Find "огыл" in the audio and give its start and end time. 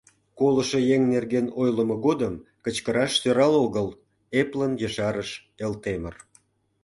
3.65-3.87